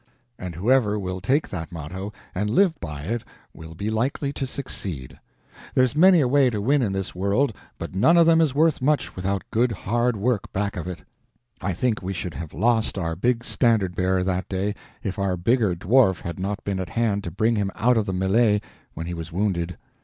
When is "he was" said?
19.05-19.31